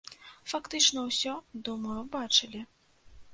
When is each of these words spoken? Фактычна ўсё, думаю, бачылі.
Фактычна 0.53 1.03
ўсё, 1.09 1.33
думаю, 1.67 1.99
бачылі. 2.17 2.65